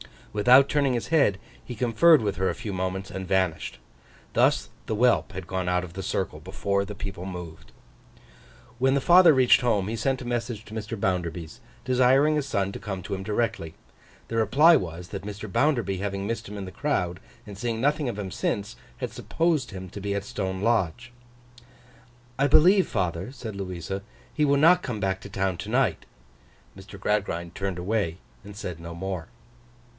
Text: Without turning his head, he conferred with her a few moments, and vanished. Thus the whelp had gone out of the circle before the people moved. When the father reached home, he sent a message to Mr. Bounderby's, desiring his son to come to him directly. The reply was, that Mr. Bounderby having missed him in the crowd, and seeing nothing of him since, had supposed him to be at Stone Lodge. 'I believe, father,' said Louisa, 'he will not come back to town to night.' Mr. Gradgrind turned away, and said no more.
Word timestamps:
Without 0.33 0.67
turning 0.69 0.93
his 0.93 1.07
head, 1.09 1.37
he 1.63 1.75
conferred 1.75 2.21
with 2.21 2.37
her 2.37 2.49
a 2.49 2.55
few 2.55 2.71
moments, 2.71 3.11
and 3.11 3.27
vanished. 3.27 3.77
Thus 4.33 4.69
the 4.85 4.95
whelp 4.95 5.33
had 5.33 5.45
gone 5.45 5.67
out 5.69 5.83
of 5.83 5.93
the 5.93 6.01
circle 6.01 6.39
before 6.39 6.85
the 6.85 6.95
people 6.95 7.25
moved. 7.25 7.71
When 8.79 8.95
the 8.95 9.01
father 9.01 9.31
reached 9.33 9.61
home, 9.61 9.89
he 9.89 9.97
sent 9.97 10.21
a 10.21 10.25
message 10.25 10.65
to 10.65 10.73
Mr. 10.73 10.99
Bounderby's, 10.99 11.59
desiring 11.83 12.35
his 12.35 12.47
son 12.47 12.71
to 12.71 12.79
come 12.79 13.03
to 13.03 13.13
him 13.13 13.23
directly. 13.23 13.75
The 14.29 14.37
reply 14.37 14.77
was, 14.77 15.09
that 15.09 15.23
Mr. 15.25 15.51
Bounderby 15.51 15.97
having 15.97 16.25
missed 16.25 16.47
him 16.47 16.57
in 16.57 16.65
the 16.65 16.71
crowd, 16.71 17.19
and 17.45 17.57
seeing 17.57 17.81
nothing 17.81 18.07
of 18.09 18.17
him 18.17 18.31
since, 18.31 18.77
had 18.97 19.11
supposed 19.11 19.69
him 19.69 19.89
to 19.89 20.01
be 20.01 20.15
at 20.15 20.23
Stone 20.23 20.61
Lodge. 20.61 21.11
'I 22.39 22.47
believe, 22.47 22.87
father,' 22.87 23.33
said 23.33 23.55
Louisa, 23.55 24.01
'he 24.33 24.45
will 24.45 24.57
not 24.57 24.81
come 24.81 25.01
back 25.01 25.19
to 25.21 25.29
town 25.29 25.57
to 25.57 25.69
night.' 25.69 26.05
Mr. 26.75 26.99
Gradgrind 26.99 27.53
turned 27.53 27.77
away, 27.77 28.17
and 28.45 28.55
said 28.55 28.79
no 28.79 28.95
more. 28.95 29.27